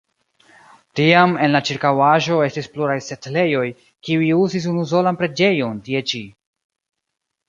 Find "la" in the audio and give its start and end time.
1.55-1.59